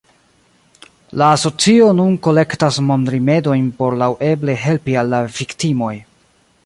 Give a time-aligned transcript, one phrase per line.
[1.21, 5.93] La asocio nun kolektas monrimedojn por laŭeble helpi al la viktimoj.